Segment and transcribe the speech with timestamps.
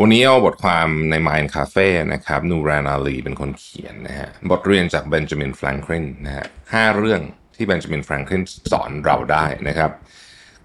[0.00, 7.20] วันนี้เอาบทความใน Mind Cafe นะครับนูรานาลีเป็นคนเขียนนะฮะบทเรียนจากเบนจามินแฟรงคลินนะฮะห้าเรื่อง
[7.56, 8.42] ที่เบนจามินแฟรงคลิน
[8.72, 9.90] สอนเราได้นะครับ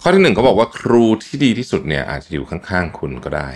[0.00, 3.48] ข้อที่หนึ่งเขาบอกว่าครูที่ดีที่สุดเนี่ยอาจจะอยู่ข้างๆคุณก็ได้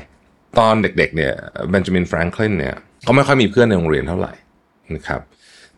[0.59, 1.33] ตอนเด็กๆเนี่ย
[1.71, 4.33] เบนจามินแฟรงคลินเนี่ยเขาไม่ค่อยมีเพื่อนในโรงเรียนเท่าไหร่
[4.95, 5.21] นะครับ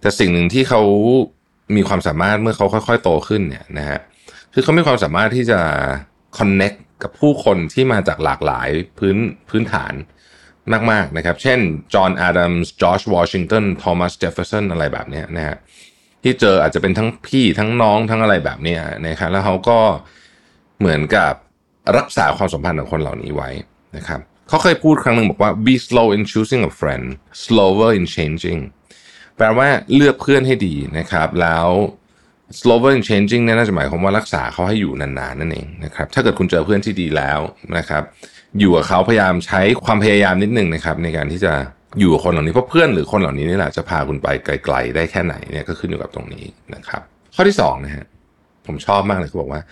[0.00, 0.82] แต่สิ่งหนึ่งที่เขา
[1.76, 3.98] มีความสามารถเมื่อเขาค่อย ๆ โตขึ้นเนี่ยนะฮะ
[4.54, 5.60] คือเขามีความสามารถที่จะ
[6.38, 8.68] connect กับผู้คนที่มาจากหลากหลาย
[8.98, 9.16] พื้น
[9.48, 9.94] พื้นฐาน
[10.90, 11.60] มากๆนะครับ เช่น
[11.94, 15.56] จอห์นอาดัมส์ จอร์จวอชิงตัน ทอมัส เจฟเฟอร์สัน อะไรแบบนี้นะฮะ
[16.22, 19.78] ที่เจออาจจะเป็นทั้งพี่ทั้งน้องทั้งอะไรแบบนี้นะครับ แล้วเขาก็
[20.78, 21.32] เหมือนกับ
[21.98, 23.50] รักษาความสัมพันธ์ของคนเหล่านี้ไว้
[23.96, 27.06] นะครับ เขาเคยพูดครั้งหนึ่งบอกว่า be slow in choosing a friend
[27.44, 28.60] slower in changing
[29.36, 31.68] แปลว่าเลือกเพื่อนให้ดีนะครับ แล้ว
[32.60, 37.40] slower in changing เนี่ยน่าจะหมายความว่ารักษาเขาให้อยู่นานๆนั่นเองนะครับถ้าเกิดคุณเจอเพื่อนที่ดีแล้ว
[37.78, 38.02] นะครับ
[38.60, 41.52] อยู่กับเขาพยายามใช้ความพยายามนิดนึงนะครับ ในการที่จะ
[42.00, 47.02] อยู่กับคนเหล่านี้เพราะเพื่อนหรือคนเหล่านี้นี่แหละจะพาคุณไปไกล ๆ ได้แค่ไหนเนี่ยก็ขึ้นอยู่กับตรงนี้นะครับ
[47.34, 48.04] ข้อที่สองนะฮะ
[48.66, 49.62] ผมชอบมากเลยเขาบอกว่า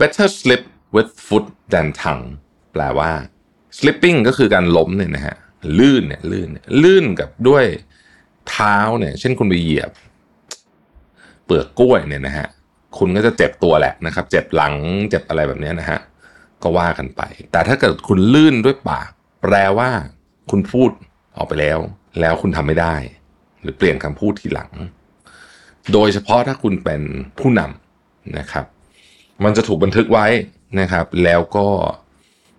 [0.00, 0.62] better slip
[0.94, 2.26] with foot than tongue
[2.72, 3.10] แปลว่า
[3.78, 5.36] slipping ก็คือการล้มเนี่ยนะฮะ
[5.78, 7.64] ลื่นเนี่ยลื่นเนี่ยลื่นกับด้วย
[8.50, 9.90] เท้าเนี่ย เช่นคุณไปเหยียบ
[11.52, 12.46] ลือกกล้วยเนี่ยนะฮะ
[12.98, 14.74] คุณก็จะเจ็บตัวแหละนะครับ เจ็บหลัง
[15.10, 15.98] เจ็บอะไรแบบนี้นะฮะ
[16.62, 17.22] ก็ว่ากันไป
[17.52, 19.10] แต่ถ้าเกิดคุณลื่นด้วยปาก
[19.42, 19.90] แปลว่า
[20.50, 20.90] คุณพูด
[21.36, 21.78] ออกไปแล้ว
[22.20, 22.94] แล้วคุณทำไม่ได้
[23.62, 24.70] หรือเปลี่ยนคำพูดทีหลัง
[25.92, 27.02] โดยเฉพาะถ้าคุณเป็น
[27.38, 28.64] ผู้นำนะครับ
[29.44, 30.26] มันจะถูกบันทึกไว้
[30.80, 31.66] นะครับ แล้วก็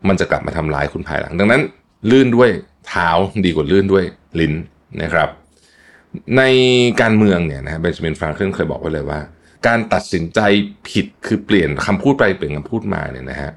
[0.08, 1.62] มันจะกลับมาทำร้ายคุณภายหลัง ดังนั้น
[2.12, 2.50] ลื่นด้วย
[2.88, 3.10] เท้า
[3.46, 4.04] ดีกว่าลื่นด้วย
[4.40, 4.54] ลิ้น
[5.02, 5.30] นะครับ
[6.38, 6.44] ใน
[7.02, 9.20] การเมืองเนี่ยนะเบนจามินฟรานคลินเคยบอกไว้เลยว่า
[9.68, 10.40] การตัดสินใจ
[10.90, 13.52] ผิดคือเปลี่ยนคำพูดไปเปลี่ยนคำพูดมาเนี่ยนะฮะ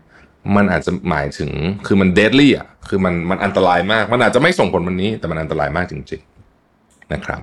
[0.57, 1.51] มันอาจจะหมายถึง
[1.87, 7.41] คือมันเดดลี่อะคือมันมันอันตรายมาก มันอาจจะไม่ส่งผลวันนี้ แต่มันอันตรายมากจริงๆนะครับ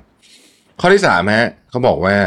[0.80, 2.18] ข้อที่สามฮะเขาบอกว่า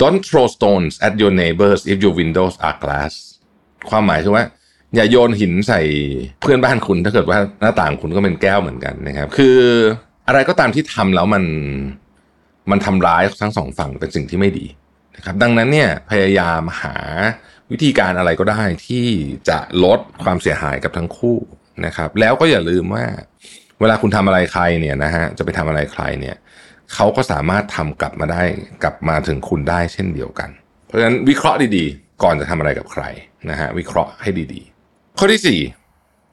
[0.00, 3.12] don't throw stones at your neighbors if your windows are glass
[3.90, 4.44] ความหมายคือว่า
[4.94, 5.80] อย่าโยนหินใส่
[6.40, 9.58] เพื่อนบ้านคุณถ้าเกิดว่าหน้าต่างคุณก็เป็นแก้วเหมือนกันนะครับ คือ
[10.26, 11.44] อะไรก็ตามที่ทำแล้วมัน
[12.70, 14.66] มันทำร้ายทั้งสองฝั่งเป็นสิ่งที่ไม่ดี
[15.16, 16.96] นะครับดังนั้นเนี่ยพยายามหา
[17.70, 19.06] วิธีการอะไรก็ได้ที่
[19.48, 21.38] จะลดความเสียหายกับทั้งคู่
[21.86, 23.04] นะครับ แล้วก็อย่าลืมว่า
[23.80, 26.36] เวลาคุณทำอะไรใครเนี่ยนะฮะจะไปทำอะไรใครเนี่ย
[26.94, 28.42] เขาก็สามารถทำกลับมาได้
[28.82, 30.50] กลับมาถึงคุณได้เช่นเดียวกัน
[30.86, 33.04] เพราะฉะนั้นวิเคราะห์ดีๆ ก่อนจะทำอะไรกับใคร
[33.50, 35.60] นะฮะวิเคราะห์ให้ดีๆ ข้อที่สี่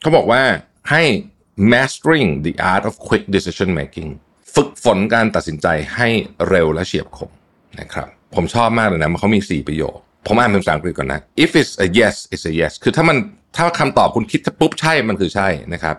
[0.02, 0.42] เขาบอกว่า
[0.92, 1.02] ให้
[1.58, 4.10] mastering the art of quick decision making
[4.56, 6.08] ฝึกฝนการตัดสินใจให้
[6.50, 7.32] เร็วและเฉียบคม
[7.80, 9.98] นะครับผมชอบมากเลยนะเขามี 4 ประโยค
[10.28, 13.18] ผมอ่านเป็นภาษาอังกฤษก่อนนะ if it's a yes it's a yes คือถ้ามัน
[13.56, 15.96] ถ้าคำตอบคุณคิดปุ๊บใช่มันคือใช่นะครับ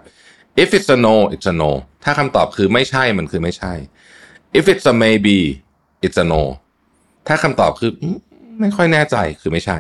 [0.63, 1.71] if it's a no it's a no
[2.05, 3.73] ถ้าคำตอบคือไม่ใช่มันคือไม่ใช่
[4.59, 5.39] if it's a maybe
[6.05, 6.43] it's a no
[7.29, 7.91] ถ้าคำตอบคือ
[8.61, 9.79] ไม่ค่อยแน่ใจคือไม่ใช่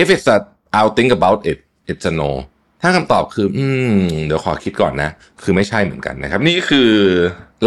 [0.00, 0.36] if it's a
[0.76, 1.58] I'll think about it
[1.90, 2.30] it's a no
[2.82, 3.96] ถ้าคำตอบคือ อืม
[4.26, 5.10] เดี๋ยวขอคิดก่อนนะ
[5.42, 6.90] คือไม่ใช่เหมือนกันนะครับ นี่คือ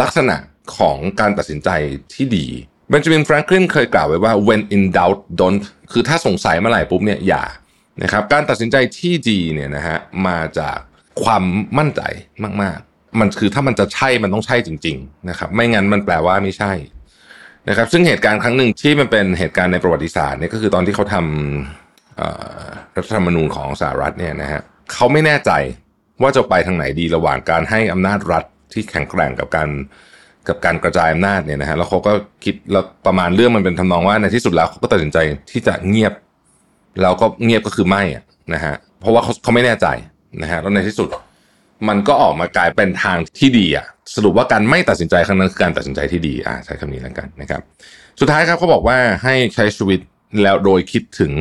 [0.02, 0.36] ลักษณะ
[0.78, 1.70] ของการตัดสินใจ
[2.14, 2.48] ที่ดี
[2.90, 7.44] เบนจามินแฟรงคลินเคยกล่าวไว้ว่า when in doubt don't คือถ้าสงสัยเมื่อไหร่ปุ๊บเนี่ยอย่า
[8.04, 9.98] นะครับ การตัดสินใจที่ดีเนี่ยนะฮะ
[10.28, 10.78] มาจาก
[11.24, 11.44] ความ
[11.78, 12.02] มั่นใจ
[12.62, 16.72] มาก ๆ มันคือถ้ามันจะใช่มันต้องใช่จริง ๆ นะครับ ไม่งั้นมันแปลว่าไม่ใช่
[17.70, 24.62] นะครับซึ่งเหตุการณ์ครั้งหนึ่งที่มันเป็นเหตุการณ์ในประวัติศาสตร์เนี่ยก็คือตอนที่เขาทำรัฐธรรมนูญของสหรัฐเนี่ยนะฮะ
[24.94, 25.52] เขาไม่แน่ใจ
[26.22, 28.44] ว่าจะไปทางไหนดีระหว่างการให้อำนาจรัฐ
[28.74, 29.70] ที่แข็งแกร่งกับการ
[30.48, 32.12] กับการกระจายอำนาจเนี่ยนะฮะแล้วเขาก็
[32.44, 35.18] คิดแล้วประมาณเรื่องมันเป็นทำนองว่าในที่สุดแล้วเขาก็ตัดสินใจ
[35.52, 36.14] ที่จะเงียบ
[37.02, 38.04] แล้วก็เงียบก็คือไม่
[38.54, 39.88] นะฮะเพราะว่าเขาเขาไม่แน่ใจ
[40.42, 41.10] นะฮะแล้วในที่สุด
[41.88, 43.86] มันก็ออกมากลายเป็นทางที่ดีอะ
[44.16, 47.62] สรุปว่าการไม่ตัดสินใจครั้งนั้นคือการตัดสินใจที่ดีอ่าใช้คำนี้แล้วกันนะครับ
[48.20, 50.00] สุดท้ายครับเขาบอกว่าให้ใช้ชีวิต
[50.44, 51.32] แล้วโดยคิดถึง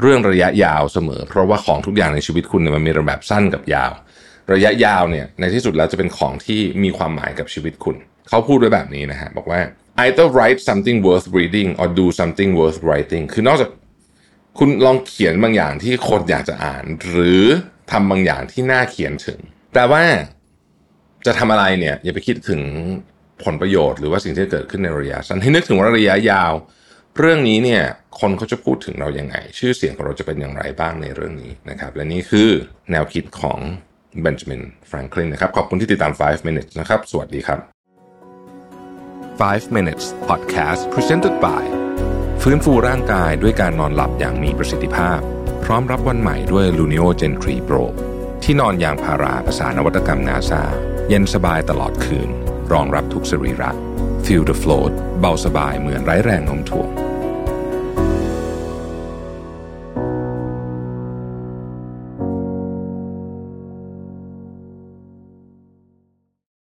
[0.00, 3.92] เรื่องระยะยาวเสมอ เพราะว่าของทุกอย่างในชีวิตคุณเนี่ยมันมีระแบบสั้นกับยาว
[4.52, 7.96] ระยะยาวเนี่ยในที่สุดแล้วจะเป็นของที่มีความหมายกับชีวิตคุณ
[8.28, 9.60] เขาพูดไว้แบบนี้นะฮะบอกว่า
[10.04, 13.70] either write something worth reading or do something worth writing คือนอกจาก
[14.58, 17.42] คุณลองเขียนบางอย่างที่คนอยากจะอ่าน หรือ
[17.90, 19.38] ทำบางอย่างที่น่าเขียนถึง
[19.74, 20.02] แต่ว่า
[21.26, 22.62] จะทำอะไรเนี่ยอย่าไปคิดถึง
[23.44, 26.52] ผลประโยชน์หรือว่าสิ่งที่เกิดขึ้นในระยะสั้นให้นึกถึงว่าระยะยาว
[27.22, 27.82] เรื่องนี้เนี่ย
[28.20, 32.50] คนเขาจะพูดถึงเรายังไง ชื่อเสียงของเราจะเป็นอย่างไรบ้างในเรื่องนี้นะครับ และนี่คือ
[32.90, 33.58] แนวคิดของ
[34.22, 37.58] เบนจามินแฟรงคลินนะครับ ขอบคุณที่ติดตาม 5 minutes นะครับ สวัสดีครับ
[39.50, 41.64] 5 minutes podcast presented by
[42.42, 45.18] ฟื้นฟูร่างกายด้วยการนอนหลับอย่างมีประสิทธิภาพ
[45.64, 47.84] พร้อมรับวันใหม่ด้วย Luno Gen 3 Pro
[48.42, 50.62] ที่นอนยางพาราภาษานวัตกรรมนาซา
[51.08, 52.28] เย็นสบายตลอดคืน
[52.72, 53.70] รองรับทุกสรีระ
[54.24, 57.07] Feel the float เบาสบายเหมือนไร้แรงโน้มถ่วง